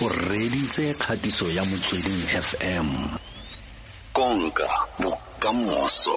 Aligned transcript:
o 0.00 0.08
reditse 0.08 0.94
kgatiso 0.94 1.50
ya 1.50 1.64
motsweding 1.64 2.22
fm 2.42 2.88
konka 4.12 4.68
bokamoso 5.02 6.16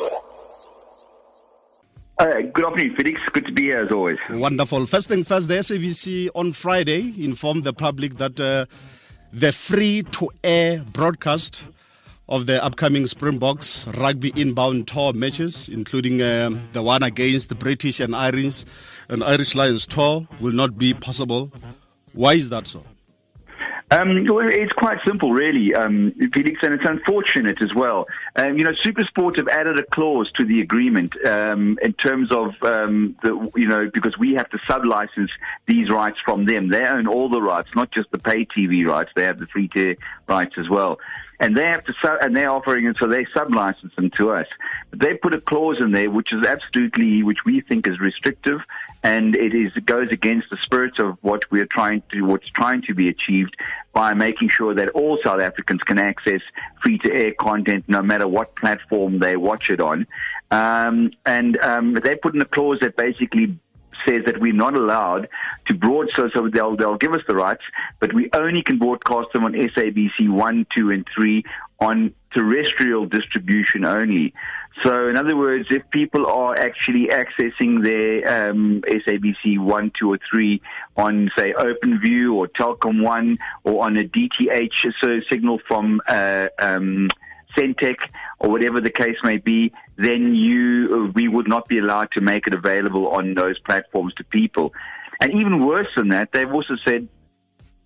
Uh, 2.20 2.26
good 2.54 2.64
afternoon, 2.66 2.96
Felix. 2.96 3.20
Good 3.34 3.46
to 3.48 3.52
be 3.52 3.64
here 3.64 3.82
as 3.82 3.92
always. 3.92 4.20
Wonderful. 4.30 4.86
First 4.86 5.08
thing 5.08 5.24
first, 5.24 5.48
the 5.48 5.56
SABC 5.56 6.30
on 6.36 6.54
Friday 6.54 7.16
informed 7.18 7.64
the 7.64 7.74
public 7.74 8.18
that 8.20 8.40
uh, 8.40 8.68
the 9.34 9.52
free 9.52 10.04
to 10.04 10.30
air 10.44 10.86
broadcast 10.94 11.64
of 12.30 12.46
the 12.46 12.64
upcoming 12.64 13.08
Springboks 13.08 13.88
rugby 13.98 14.32
inbound 14.36 14.88
tour 14.88 15.14
matches, 15.14 15.68
including 15.68 16.22
uh, 16.22 16.52
the 16.74 16.84
one 16.84 17.02
against 17.02 17.50
the 17.50 17.56
British 17.56 18.00
and 18.00 18.16
Irish 18.16 18.66
and 19.10 19.24
Irish 19.24 19.56
Lions 19.56 19.88
tour, 19.88 20.28
will 20.40 20.54
not 20.54 20.78
be 20.78 20.94
possible. 20.94 21.52
Why 22.14 22.34
is 22.36 22.50
that 22.50 22.68
so? 22.68 22.84
Um, 23.92 24.26
well, 24.26 24.48
it's 24.48 24.72
quite 24.72 25.00
simple, 25.06 25.34
really, 25.34 25.76
um, 25.76 26.14
Felix, 26.34 26.60
and 26.64 26.74
it's 26.74 26.88
unfortunate 26.88 27.62
as 27.62 27.74
well. 27.76 28.08
Um, 28.38 28.58
you 28.58 28.64
know, 28.64 28.72
Supersport 28.86 29.36
have 29.36 29.50
added 29.50 29.78
a 29.78 29.84
clause 29.84 30.32
to 30.38 30.46
the 30.46 30.62
agreement 30.62 31.14
um, 31.26 31.78
in 31.82 31.92
terms 31.94 32.32
of 32.32 32.52
um, 32.64 33.18
the, 33.22 33.52
you 33.54 33.68
know, 33.68 33.92
because 33.94 34.18
we 34.18 34.34
have 34.36 34.50
to 34.52 34.58
sublicense 34.60 35.30
these 35.66 35.90
rights 35.90 36.18
from 36.24 36.46
them. 36.46 36.70
They 36.70 36.86
own 36.86 37.06
all 37.06 37.28
the 37.28 37.42
rights, 37.42 37.68
not 37.76 37.92
just 37.92 38.10
the 38.12 38.20
pay 38.20 38.46
TV 38.46 38.88
rights. 38.88 39.12
They 39.14 39.24
have 39.24 39.40
the 39.40 39.48
free 39.48 39.68
to 39.76 39.98
rights 40.26 40.56
as 40.58 40.70
well 40.70 40.98
and 41.42 41.58
they 41.58 41.66
have 41.66 41.84
to 41.84 41.94
sub, 42.02 42.20
and 42.22 42.38
they're 42.38 42.52
offering 42.52 42.86
it, 42.86 42.96
so 43.00 43.08
they 43.08 43.26
sublicense 43.26 43.94
them 43.96 44.12
to 44.12 44.30
us. 44.30 44.46
But 44.92 45.00
they 45.00 45.16
put 45.16 45.34
a 45.34 45.42
clause 45.42 45.78
in 45.80 45.92
there 45.92 46.10
which 46.10 46.32
is 46.32 46.46
absolutely, 46.46 47.24
which 47.24 47.40
we 47.46 47.62
think 47.62 47.88
is 47.88 48.00
restrictive, 48.00 48.62
and 49.04 49.36
it 49.36 49.54
is 49.54 49.72
it 49.76 49.86
goes 49.86 50.10
against 50.12 50.50
the 50.50 50.58
spirit 50.58 51.00
of 51.00 51.18
what 51.22 51.50
we're 51.52 51.66
trying 51.66 52.04
to, 52.12 52.22
what's 52.22 52.50
trying 52.50 52.82
to 52.84 52.94
be 52.94 53.10
achieved 53.10 53.56
by 53.94 54.14
making 54.14 54.50
sure 54.50 54.74
that 54.74 54.90
all 54.90 55.18
South 55.24 55.42
Africans 55.42 55.82
can 55.84 55.98
access 55.98 56.42
free 56.82 56.98
to 57.00 57.14
air 57.14 57.34
content, 57.40 57.84
no 57.88 58.02
matter 58.02 58.28
what 58.28 58.56
platform 58.56 59.20
they 59.20 59.36
watch 59.36 59.70
it 59.70 59.82
on. 59.82 60.06
Um, 60.52 61.12
and 61.26 61.58
um, 61.60 61.94
they 61.94 62.16
put 62.16 62.36
in 62.36 62.42
a 62.42 62.46
clause 62.46 62.80
that 62.82 62.96
basically 62.96 63.58
says 64.08 64.24
that 64.26 64.40
we're 64.40 64.54
not 64.54 64.76
allowed 64.78 65.28
to 65.68 65.74
broadcast, 65.74 66.34
so 66.36 66.50
they'll, 66.50 66.76
they'll 66.76 66.98
give 66.98 67.14
us 67.14 67.22
the 67.28 67.36
rights, 67.36 67.64
but 68.00 68.14
we 68.14 68.30
only 68.34 68.62
can 68.64 68.78
broadcast 68.78 69.28
them 69.34 69.44
on 69.44 69.54
SABC 69.54 70.30
1, 70.30 70.68
2, 70.78 70.92
and 70.92 71.08
3 71.16 71.44
on 71.80 72.14
terrestrial 72.34 73.06
distribution 73.06 73.86
only. 73.86 74.34
So, 74.84 75.10
in 75.10 75.18
other 75.18 75.36
words, 75.36 75.68
if 75.70 75.84
people 75.92 76.26
are 76.26 76.56
actually 76.56 77.08
accessing 77.08 77.84
their 77.84 78.50
um, 78.52 78.82
SABC 78.88 79.60
1, 79.60 79.92
2, 80.00 80.14
or 80.14 80.20
3 80.32 80.62
on, 80.98 81.30
say, 81.38 81.54
OpenView 81.54 82.34
or 82.34 82.48
Telkom 82.48 83.04
1 83.04 83.38
or 83.66 83.86
on 83.86 83.98
a 83.98 84.04
DTH 84.04 84.94
so 85.02 85.20
signal 85.30 85.60
from 85.68 86.02
uh, 86.08 86.48
um, 86.58 87.10
Sentech 87.58 87.98
or 88.40 88.50
whatever 88.50 88.82
the 88.82 88.90
case 88.90 89.18
may 89.24 89.38
be, 89.38 89.72
then 89.98 90.36
you 90.36 91.12
we 91.16 91.28
would 91.28 91.48
not 91.48 91.68
be 91.68 91.78
allowed 91.78 92.12
to 92.14 92.22
make 92.22 92.48
it 92.48 92.54
available 92.54 93.10
on 93.10 93.34
those 93.34 93.60
platforms 93.60 94.14
to 94.16 94.24
people. 94.24 94.74
And 95.20 95.34
even 95.34 95.66
worse 95.66 95.88
than 95.96 96.10
that, 96.10 96.32
they've 96.32 96.52
also 96.52 96.76
said 96.86 97.08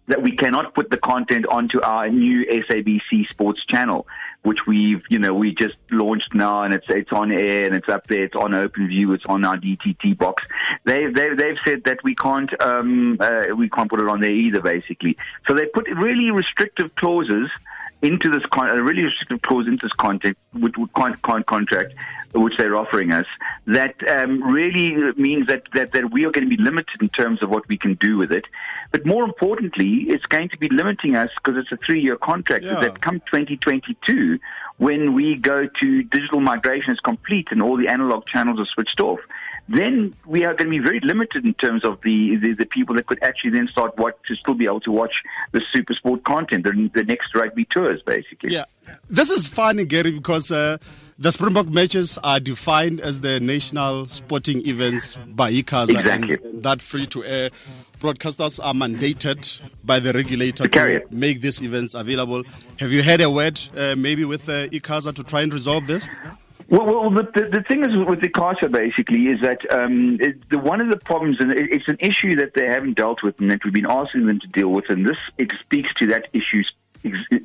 that 0.08 0.22
we 0.22 0.36
cannot 0.36 0.74
put 0.76 0.90
the 0.90 0.98
content 0.98 1.46
onto 1.48 1.82
our 1.82 2.10
new 2.10 2.46
SABC 2.46 3.28
Sports 3.30 3.66
channel, 3.66 4.08
which 4.44 4.60
we've, 4.68 5.02
you 5.10 5.18
know, 5.18 5.34
we 5.34 5.54
just 5.56 5.76
launched 5.90 6.34
now 6.34 6.64
and 6.64 6.74
it's 6.74 6.86
it's 6.90 7.12
on 7.12 7.32
air 7.32 7.66
and 7.66 7.76
it's 7.76 7.90
up 7.90 8.08
there. 8.08 8.24
It's 8.24 8.36
on 8.36 8.52
OpenView. 8.52 9.16
It's 9.16 9.26
on 9.26 9.44
our 9.44 9.58
DTT 9.58 10.18
box. 10.18 10.44
They 10.86 11.08
they 11.08 11.30
they've 11.34 11.58
said 11.66 11.84
that 11.86 12.04
we 12.04 12.16
can't 12.16 12.50
um 12.62 13.18
uh, 13.20 13.48
we 13.58 13.70
can't 13.70 13.90
put 13.90 14.00
it 14.00 14.08
on 14.08 14.22
there 14.22 14.32
either, 14.32 14.62
basically. 14.62 15.18
So 15.48 15.54
they 15.54 15.66
put 15.66 15.88
really 15.90 16.30
restrictive 16.32 16.94
clauses 16.96 17.50
into 18.02 18.30
this 18.30 18.44
con- 18.52 18.70
a 18.70 18.82
really 18.82 19.04
restrictive 19.04 19.42
clause 19.42 19.68
into 19.68 19.86
this 19.86 19.94
contract, 19.94 20.38
which, 20.54 20.76
con- 20.96 21.18
con- 21.24 21.44
contract, 21.44 21.94
which 22.34 22.58
they're 22.58 22.76
offering 22.76 23.12
us, 23.12 23.26
that 23.66 23.96
um, 24.08 24.44
really 24.44 25.14
means 25.14 25.48
that, 25.48 25.64
that, 25.74 25.94
that 25.94 26.12
we 26.12 26.26
are 26.26 26.32
going 26.32 26.50
to 26.50 26.56
be 26.56 26.62
limited 26.62 27.02
in 27.02 27.10
terms 27.10 27.42
of 27.42 27.50
what 27.50 27.68
we 27.68 27.78
can 27.78 27.96
do 27.96 28.18
with 28.18 28.32
it. 28.32 28.46
But 28.92 29.06
more 29.06 29.24
importantly, 29.24 30.06
it's 30.08 30.26
going 30.26 30.50
to 30.50 30.58
be 30.58 30.70
limiting 30.70 31.16
us 31.16 31.30
because 31.36 31.58
it's 31.58 31.72
a 31.72 31.78
three-year 31.86 32.18
contract. 32.18 32.66
Yeah. 32.66 32.80
That 32.80 33.02
come 33.02 33.20
2022, 33.32 34.40
when 34.78 35.14
we 35.14 35.36
go 35.36 35.68
to 35.68 36.04
digital 36.04 36.42
migration 36.42 36.94
is 36.94 37.00
complete 37.00 37.48
and 37.52 37.62
all 37.62 37.78
the 37.78 37.88
analog 37.88 38.26
channels 38.28 38.60
are 38.60 38.66
switched 38.66 39.00
off, 39.00 39.20
then 39.68 40.14
we 40.26 40.46
are 40.46 40.54
going 40.54 40.70
to 40.70 40.78
be 40.78 40.80
very 40.80 41.00
limited 41.00 41.46
in 41.46 41.54
terms 41.56 41.84
of 41.84 42.00
the, 42.02 42.36
the, 42.36 42.54
the, 42.54 42.66
people 42.66 42.96
that 42.96 43.08
could 43.08 43.22
actually 43.24 43.50
then 43.50 43.68
start 43.72 43.98
what 43.98 44.24
to 44.26 44.36
still 44.36 44.54
be 44.54 44.66
able 44.66 44.80
to 44.82 44.92
watch 44.92 45.14
the 45.54 45.62
SuperSport 45.74 46.24
content, 46.24 46.64
the, 46.66 46.92
the 46.94 47.04
next 47.04 47.34
rugby 47.34 47.66
tours, 47.66 48.02
basically. 48.06 48.54
Yeah, 48.54 48.66
this 49.10 49.32
is 49.32 49.48
funny, 49.48 49.86
Gary, 49.86 50.12
because 50.12 50.52
uh, 50.52 50.78
the 51.18 51.32
Springbok 51.32 51.68
matches 51.68 52.20
are 52.24 52.40
defined 52.40 53.00
as 53.02 53.22
the 53.22 53.40
national 53.40 54.06
sporting 54.08 54.68
events 54.68 55.18
by 55.30 55.52
ICASA, 55.52 56.00
exactly. 56.00 56.38
and 56.44 56.64
that 56.64 56.82
free-to-air 56.82 57.50
broadcasters 58.00 58.64
are 58.64 58.74
mandated 58.74 59.62
by 59.84 60.00
the 60.00 60.14
regulator 60.14 60.68
to, 60.68 61.00
to 61.00 61.06
make 61.10 61.42
these 61.42 61.62
events 61.62 61.96
available. 61.96 62.44
Have 62.80 62.92
you 62.92 63.02
had 63.02 63.22
a 63.22 63.30
word, 63.30 63.60
uh, 63.76 63.96
maybe 63.98 64.26
with 64.26 64.48
uh, 64.48 64.68
ICASA, 64.68 65.16
to 65.16 65.24
try 65.24 65.42
and 65.42 65.52
resolve 65.52 65.88
this? 65.88 66.08
Well, 66.68 66.86
well 66.86 67.10
the, 67.12 67.24
the, 67.52 67.64
thing 67.68 67.82
is 67.82 67.96
with 68.08 68.22
the 68.22 68.30
CASA 68.30 68.70
basically 68.70 69.28
is 69.28 69.42
that 69.42 69.60
um, 69.72 70.18
it, 70.20 70.50
the, 70.50 70.58
one 70.58 70.82
of 70.82 70.90
the 70.90 70.98
problems, 70.98 71.38
and 71.40 71.52
it, 71.52 71.72
it's 71.72 71.88
an 71.88 71.98
issue 72.00 72.36
that 72.38 72.54
they 72.56 72.68
haven't 72.68 72.98
dealt 72.98 73.22
with 73.24 73.40
and 73.40 73.52
that 73.52 73.64
we've 73.64 73.74
been 73.74 73.86
asking 73.86 74.26
them 74.26 74.40
to 74.40 74.48
deal 74.48 74.70
with, 74.70 74.86
and 74.90 75.08
this 75.08 75.18
it 75.38 75.52
speaks 75.64 75.94
to 75.96 76.08
that 76.08 76.28
issue 76.34 76.64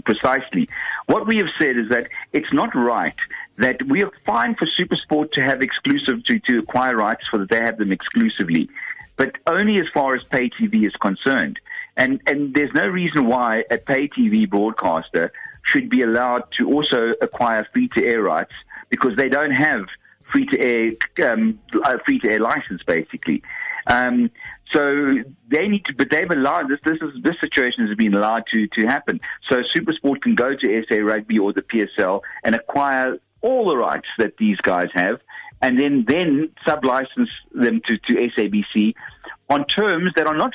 precisely. 0.04 0.68
What 1.06 1.26
we 1.26 1.36
have 1.38 1.48
said 1.58 1.76
is 1.76 1.90
that 1.90 2.08
it's 2.32 2.52
not 2.52 2.74
right 2.74 3.16
that 3.58 3.82
we 3.86 4.02
are 4.02 4.10
fine 4.24 4.54
for 4.54 4.66
Supersport 4.78 5.32
to 5.32 5.42
have 5.42 5.60
exclusive 5.60 6.24
to, 6.24 6.38
to 6.40 6.60
acquire 6.60 6.96
rights 6.96 7.24
for 7.30 7.38
that 7.38 7.50
they 7.50 7.60
have 7.60 7.76
them 7.76 7.92
exclusively, 7.92 8.70
but 9.16 9.36
only 9.46 9.78
as 9.78 9.86
far 9.92 10.14
as 10.14 10.22
pay 10.30 10.48
TV 10.48 10.86
is 10.86 10.96
concerned. 10.96 11.60
And 11.96 12.22
and 12.26 12.54
there's 12.54 12.72
no 12.72 12.86
reason 12.86 13.26
why 13.26 13.64
a 13.70 13.76
pay 13.76 14.08
TV 14.08 14.48
broadcaster 14.48 15.30
should 15.62 15.90
be 15.90 16.00
allowed 16.00 16.44
to 16.52 16.72
also 16.72 17.12
acquire 17.20 17.66
free 17.72 17.88
to 17.96 18.06
air 18.06 18.22
rights 18.22 18.54
because 18.90 19.16
they 19.16 19.28
don't 19.28 19.52
have 19.52 19.82
free 20.32 20.46
to 20.46 20.60
air 20.60 21.30
um, 21.30 21.58
free 22.04 22.18
to 22.20 22.30
air 22.30 22.40
license 22.40 22.82
basically. 22.86 23.42
Um, 23.86 24.30
so 24.72 25.16
they 25.48 25.66
need 25.66 25.84
to, 25.86 25.94
but 25.94 26.10
they've 26.10 26.30
allowed 26.30 26.68
this. 26.68 26.78
This 26.84 26.98
is 27.00 27.22
this 27.22 27.34
situation 27.40 27.86
has 27.86 27.96
been 27.96 28.14
allowed 28.14 28.44
to 28.52 28.66
to 28.78 28.86
happen. 28.86 29.20
So 29.48 29.62
SuperSport 29.76 30.22
can 30.22 30.34
go 30.34 30.54
to 30.54 30.84
SA 30.88 30.98
Rugby 30.98 31.38
or 31.38 31.52
the 31.52 31.62
PSL 31.62 32.20
and 32.44 32.54
acquire 32.54 33.16
all 33.40 33.68
the 33.68 33.76
rights 33.76 34.08
that 34.18 34.36
these 34.36 34.58
guys 34.58 34.88
have, 34.94 35.20
and 35.60 35.80
then 35.80 36.04
then 36.06 36.50
sublicense 36.66 37.30
them 37.52 37.80
to 37.86 37.98
to 37.98 38.14
SABC 38.14 38.94
on 39.48 39.66
terms 39.66 40.12
that 40.16 40.26
are 40.26 40.36
not 40.36 40.52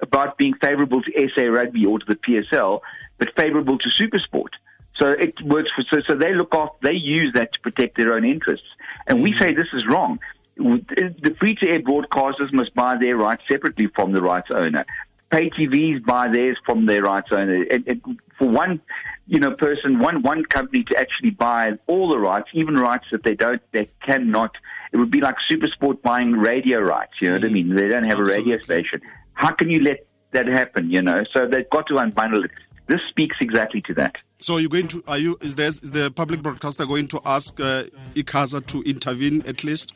about 0.00 0.38
being 0.38 0.54
favourable 0.62 1.02
to 1.02 1.28
SA 1.34 1.46
Rugby 1.46 1.84
or 1.84 1.98
to 1.98 2.06
the 2.06 2.14
PSL, 2.14 2.80
but 3.18 3.28
favourable 3.36 3.78
to 3.78 3.88
SuperSport. 3.88 4.50
So 4.98 5.08
it 5.08 5.40
works 5.42 5.70
for, 5.74 5.84
so, 5.90 6.02
so 6.06 6.14
they 6.14 6.34
look 6.34 6.54
off, 6.54 6.70
they 6.82 6.92
use 6.92 7.32
that 7.34 7.52
to 7.52 7.60
protect 7.60 7.96
their 7.96 8.14
own 8.14 8.24
interests. 8.24 8.66
And 9.06 9.22
we 9.22 9.32
mm. 9.32 9.38
say 9.38 9.54
this 9.54 9.68
is 9.72 9.86
wrong. 9.86 10.18
The 10.56 11.36
free 11.38 11.54
to 11.56 11.68
air 11.68 11.80
broadcasters 11.80 12.52
must 12.52 12.74
buy 12.74 12.96
their 12.98 13.16
rights 13.16 13.42
separately 13.48 13.86
from 13.86 14.12
the 14.12 14.20
rights 14.20 14.48
owner. 14.50 14.84
Pay 15.30 15.50
TVs 15.50 16.04
buy 16.04 16.28
theirs 16.28 16.56
from 16.66 16.86
their 16.86 17.02
rights 17.02 17.28
owner. 17.30 17.62
And, 17.70 17.86
and 17.86 18.20
for 18.38 18.48
one, 18.48 18.80
you 19.28 19.38
know, 19.38 19.52
person, 19.52 20.00
one, 20.00 20.22
one 20.22 20.44
company 20.44 20.82
to 20.84 20.98
actually 20.98 21.30
buy 21.30 21.72
all 21.86 22.10
the 22.10 22.18
rights, 22.18 22.48
even 22.54 22.74
rights 22.74 23.04
that 23.12 23.22
they 23.22 23.34
don't, 23.34 23.62
they 23.72 23.88
cannot, 24.02 24.52
it 24.92 24.96
would 24.96 25.10
be 25.10 25.20
like 25.20 25.36
Supersport 25.48 26.02
buying 26.02 26.32
radio 26.32 26.80
rights, 26.80 27.12
you 27.20 27.28
know 27.28 27.34
what 27.34 27.44
I 27.44 27.48
mm. 27.48 27.52
mean? 27.52 27.74
They 27.74 27.88
don't 27.88 28.04
have 28.04 28.18
Absolutely. 28.18 28.52
a 28.52 28.56
radio 28.56 28.62
station. 28.62 29.00
How 29.34 29.52
can 29.52 29.70
you 29.70 29.82
let 29.82 30.06
that 30.32 30.46
happen, 30.46 30.90
you 30.90 31.02
know? 31.02 31.24
So 31.32 31.46
they've 31.46 31.68
got 31.70 31.86
to 31.88 31.94
unbundle 31.94 32.44
it. 32.44 32.50
This 32.88 33.00
speaks 33.10 33.36
exactly 33.40 33.82
to 33.82 33.94
that. 33.94 34.16
So 34.40 34.56
you're 34.58 34.70
going 34.70 34.88
to 34.88 35.02
are 35.08 35.18
you 35.18 35.36
is 35.40 35.56
there 35.56 35.68
is 35.68 35.80
the 35.80 36.10
public 36.10 36.42
broadcaster 36.42 36.86
going 36.86 37.08
to 37.08 37.20
ask 37.24 37.58
uh, 37.58 37.84
ICASA 38.14 38.66
to 38.66 38.82
intervene 38.82 39.42
at 39.46 39.64
least? 39.64 39.92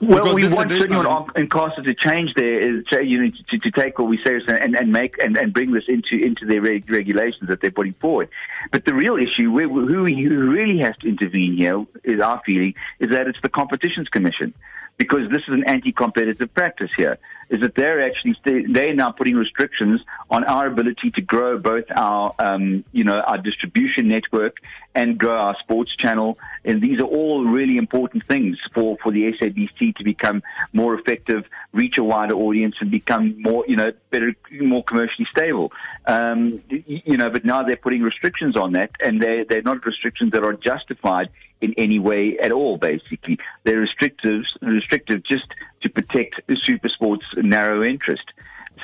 Well, 0.00 0.18
because 0.18 0.34
we 0.34 0.42
want 0.54 0.70
certainly 0.70 1.06
on 1.06 1.28
ICASA 1.28 1.84
to 1.84 1.94
change 1.94 2.34
their 2.34 3.02
you 3.02 3.22
know 3.22 3.30
to, 3.50 3.58
to 3.58 3.70
take 3.70 3.98
what 3.98 4.08
we 4.08 4.18
say 4.22 4.38
and, 4.48 4.76
and 4.76 4.92
make 4.92 5.16
and, 5.22 5.36
and 5.38 5.54
bring 5.54 5.72
this 5.72 5.84
into 5.88 6.22
into 6.22 6.44
their 6.44 6.60
reg- 6.60 6.90
regulations 6.90 7.48
that 7.48 7.62
they're 7.62 7.70
putting 7.70 7.94
forward. 7.94 8.28
But 8.70 8.84
the 8.84 8.92
real 8.92 9.16
issue, 9.16 9.50
who, 9.50 9.86
who 9.86 10.04
really 10.04 10.78
has 10.80 10.96
to 10.98 11.08
intervene 11.08 11.56
here, 11.56 11.86
is 12.02 12.20
our 12.20 12.42
feeling, 12.44 12.74
is 12.98 13.10
that 13.10 13.28
it's 13.28 13.40
the 13.42 13.48
Competitions 13.48 14.08
Commission. 14.08 14.52
Because 14.96 15.28
this 15.30 15.42
is 15.48 15.54
an 15.54 15.64
anti-competitive 15.64 16.52
practice 16.54 16.90
here. 16.96 17.18
Is 17.50 17.60
that 17.60 17.74
they're 17.74 18.00
actually 18.00 18.36
they 18.42 18.62
they're 18.62 18.94
now 18.94 19.10
putting 19.10 19.36
restrictions 19.36 20.00
on 20.30 20.44
our 20.44 20.66
ability 20.66 21.10
to 21.10 21.20
grow 21.20 21.58
both 21.58 21.84
our 21.94 22.34
um, 22.38 22.84
you 22.92 23.04
know 23.04 23.20
our 23.20 23.36
distribution 23.36 24.08
network 24.08 24.56
and 24.94 25.18
grow 25.18 25.36
our 25.36 25.56
sports 25.58 25.94
channel, 25.94 26.38
and 26.64 26.80
these 26.80 27.00
are 27.00 27.06
all 27.06 27.44
really 27.44 27.76
important 27.76 28.26
things 28.26 28.56
for 28.72 28.96
for 29.02 29.12
the 29.12 29.30
SABC 29.32 29.94
to 29.96 30.04
become 30.04 30.42
more 30.72 30.98
effective, 30.98 31.44
reach 31.72 31.98
a 31.98 32.04
wider 32.04 32.34
audience, 32.34 32.76
and 32.80 32.90
become 32.90 33.40
more 33.42 33.64
you 33.68 33.76
know 33.76 33.92
better, 34.10 34.34
more 34.50 34.82
commercially 34.82 35.26
stable. 35.30 35.70
Um, 36.06 36.62
you 36.68 37.18
know, 37.18 37.28
but 37.28 37.44
now 37.44 37.62
they're 37.62 37.76
putting 37.76 38.02
restrictions 38.02 38.56
on 38.56 38.72
that, 38.72 38.90
and 39.00 39.20
they 39.20 39.44
they're 39.46 39.62
not 39.62 39.84
restrictions 39.84 40.32
that 40.32 40.44
are 40.44 40.54
justified 40.54 41.28
in 41.60 41.74
any 41.76 41.98
way 41.98 42.38
at 42.38 42.52
all, 42.52 42.76
basically. 42.76 43.38
They're 43.64 43.80
restrictive, 43.80 44.42
restrictive 44.60 45.22
just 45.24 45.46
to 45.82 45.88
protect 45.88 46.40
SuperSport's 46.48 47.26
narrow 47.36 47.82
interest. 47.82 48.24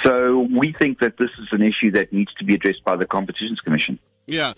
So 0.05 0.49
we 0.51 0.73
think 0.73 1.01
that 1.01 1.17
this 1.19 1.31
is 1.39 1.49
an 1.53 1.63
issue 1.63 1.91
that 1.93 2.13
needs 2.13 2.33
to 2.35 2.45
be 2.45 2.55
addressed 2.55 2.85
by 2.85 2.97
the 2.97 3.07
Competitions 3.07 3.61
Commission. 3.61 3.99
Yeah. 4.31 4.55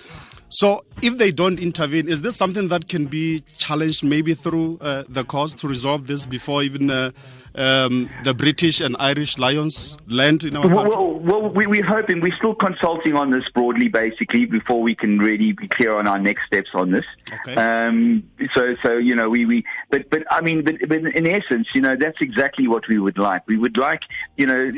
So 0.48 0.84
if 1.00 1.16
they 1.16 1.32
don't 1.32 1.58
intervene, 1.58 2.08
is 2.08 2.20
this 2.20 2.36
something 2.36 2.68
that 2.68 2.86
can 2.86 3.06
be 3.06 3.42
challenged 3.56 4.04
maybe 4.04 4.34
through 4.34 4.78
uh, 4.82 5.04
the 5.08 5.24
courts 5.24 5.54
to 5.56 5.68
resolve 5.68 6.06
this 6.06 6.26
before 6.26 6.62
even 6.62 6.90
uh, 6.90 7.10
um, 7.54 8.10
the 8.22 8.34
British 8.34 8.82
and 8.82 8.94
Irish 8.98 9.38
Lions 9.38 9.96
land 10.06 10.44
in 10.44 10.56
our 10.56 10.62
country? 10.62 10.90
Well, 10.90 11.18
well 11.20 11.48
we, 11.48 11.66
we're 11.66 11.84
hoping. 11.84 12.20
We're 12.20 12.36
still 12.36 12.54
consulting 12.54 13.14
on 13.14 13.30
this 13.30 13.44
broadly, 13.54 13.88
basically, 13.88 14.44
before 14.44 14.82
we 14.82 14.94
can 14.94 15.18
really 15.18 15.52
be 15.52 15.68
clear 15.68 15.96
on 15.96 16.06
our 16.06 16.18
next 16.18 16.44
steps 16.48 16.68
on 16.74 16.90
this. 16.90 17.06
Okay. 17.32 17.54
Um, 17.54 18.22
so, 18.54 18.74
so 18.82 18.98
you 18.98 19.14
know, 19.14 19.30
we, 19.30 19.46
we 19.46 19.64
but 19.88 20.10
but 20.10 20.24
I 20.30 20.42
mean, 20.42 20.64
but, 20.64 20.76
but 20.86 20.98
in 20.98 21.26
essence, 21.26 21.68
you 21.74 21.80
know, 21.80 21.96
that's 21.96 22.20
exactly 22.20 22.68
what 22.68 22.86
we 22.88 22.98
would 22.98 23.16
like. 23.16 23.46
We 23.46 23.56
would 23.56 23.78
like, 23.78 24.02
you 24.36 24.46
know, 24.46 24.70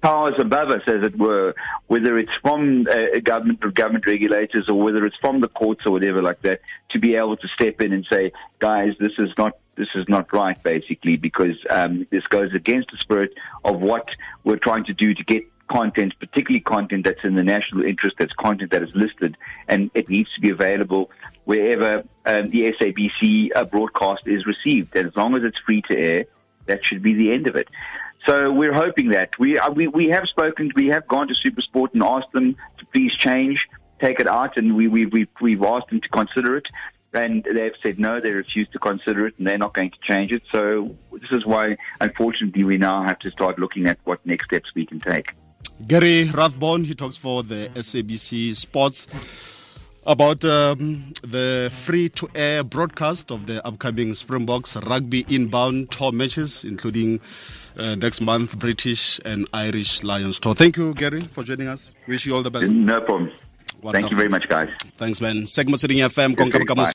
powers 0.00 0.34
above 0.38 0.70
us, 0.70 0.82
as 0.86 1.04
it 1.04 1.16
were, 1.18 1.54
whether 1.86 2.18
it's 2.18 2.32
from 2.42 2.86
uh, 2.90 3.18
government 3.22 3.60
or 3.62 3.70
government 3.70 4.06
regulators 4.06 4.68
or 4.68 4.74
whether 4.74 5.04
it's 5.04 5.16
from 5.16 5.40
the 5.40 5.48
courts 5.48 5.86
or 5.86 5.92
whatever 5.92 6.22
like 6.22 6.40
that, 6.42 6.60
to 6.90 6.98
be 6.98 7.14
able 7.14 7.36
to 7.36 7.48
step 7.48 7.80
in 7.80 7.92
and 7.92 8.06
say, 8.10 8.32
guys, 8.58 8.94
this 8.98 9.12
is 9.18 9.30
not 9.38 9.56
this 9.74 9.88
is 9.94 10.06
not 10.06 10.30
right, 10.34 10.62
basically, 10.62 11.16
because 11.16 11.56
um, 11.70 12.06
this 12.10 12.26
goes 12.26 12.52
against 12.52 12.90
the 12.90 12.98
spirit 12.98 13.32
of 13.64 13.80
what 13.80 14.06
we're 14.44 14.56
trying 14.56 14.84
to 14.84 14.92
do 14.92 15.14
to 15.14 15.24
get 15.24 15.44
content, 15.68 16.12
particularly 16.20 16.60
content 16.60 17.06
that's 17.06 17.24
in 17.24 17.34
the 17.34 17.42
national 17.42 17.84
interest, 17.84 18.16
that's 18.18 18.34
content 18.34 18.70
that 18.72 18.82
is 18.82 18.90
listed, 18.94 19.36
and 19.68 19.90
it 19.94 20.08
needs 20.10 20.28
to 20.34 20.40
be 20.40 20.50
available 20.50 21.10
wherever 21.44 22.04
um, 22.26 22.50
the 22.50 22.72
SABC 22.78 23.48
uh, 23.54 23.64
broadcast 23.64 24.22
is 24.26 24.44
received. 24.46 24.94
And 24.94 25.08
as 25.08 25.16
long 25.16 25.34
as 25.34 25.42
it's 25.42 25.58
free 25.64 25.82
to 25.88 25.98
air, 25.98 26.24
that 26.66 26.84
should 26.84 27.02
be 27.02 27.14
the 27.14 27.32
end 27.32 27.48
of 27.48 27.56
it. 27.56 27.68
So 28.26 28.52
we're 28.52 28.72
hoping 28.72 29.08
that 29.10 29.38
we 29.38 29.58
uh, 29.58 29.70
we 29.70 29.88
we 29.88 30.08
have 30.08 30.26
spoken, 30.28 30.70
we 30.76 30.88
have 30.88 31.06
gone 31.08 31.28
to 31.28 31.34
SuperSport 31.34 31.92
and 31.94 32.02
asked 32.02 32.32
them 32.32 32.56
to 32.78 32.86
please 32.86 33.12
change, 33.14 33.58
take 34.00 34.20
it 34.20 34.28
out, 34.28 34.56
and 34.56 34.76
we 34.76 34.86
we 34.88 35.06
we've, 35.06 35.28
we've 35.40 35.62
asked 35.62 35.88
them 35.90 36.00
to 36.00 36.08
consider 36.08 36.56
it, 36.56 36.66
and 37.12 37.44
they've 37.44 37.74
said 37.82 37.98
no, 37.98 38.20
they 38.20 38.30
refuse 38.30 38.68
to 38.70 38.78
consider 38.78 39.26
it, 39.26 39.34
and 39.38 39.46
they're 39.46 39.58
not 39.58 39.74
going 39.74 39.90
to 39.90 39.98
change 40.02 40.30
it. 40.32 40.42
So 40.52 40.94
this 41.12 41.32
is 41.32 41.44
why, 41.44 41.76
unfortunately, 42.00 42.64
we 42.64 42.78
now 42.78 43.02
have 43.02 43.18
to 43.20 43.30
start 43.30 43.58
looking 43.58 43.86
at 43.86 43.98
what 44.04 44.24
next 44.24 44.44
steps 44.46 44.70
we 44.74 44.86
can 44.86 45.00
take. 45.00 45.32
Gary 45.86 46.30
Rathbone, 46.30 46.84
he 46.84 46.94
talks 46.94 47.16
for 47.16 47.42
the 47.42 47.70
SABC 47.74 48.54
Sports 48.54 49.08
about 50.06 50.44
um, 50.44 51.12
the 51.22 51.70
free 51.72 52.08
to 52.10 52.28
air 52.34 52.64
broadcast 52.64 53.30
of 53.30 53.46
the 53.46 53.64
upcoming 53.66 54.14
Springboks 54.14 54.76
rugby 54.76 55.24
inbound 55.28 55.90
tour 55.90 56.12
matches, 56.12 56.64
including 56.64 57.20
uh, 57.76 57.94
next 57.94 58.20
month 58.20 58.58
British 58.58 59.20
and 59.24 59.48
Irish 59.52 60.02
Lions 60.02 60.40
tour. 60.40 60.54
Thank 60.54 60.76
you, 60.76 60.94
Gary, 60.94 61.20
for 61.22 61.42
joining 61.42 61.68
us. 61.68 61.94
Wish 62.06 62.26
you 62.26 62.34
all 62.34 62.42
the 62.42 62.50
best. 62.50 62.70
No 62.70 63.00
problem. 63.00 63.30
Wonderful. 63.82 63.92
Thank 64.00 64.10
you 64.12 64.16
very 64.16 64.28
much, 64.28 64.48
guys. 64.48 64.68
Thanks, 64.94 65.20
man. 65.20 65.46
Segment 65.48 65.80
Sitting 65.80 65.98
FM. 65.98 66.36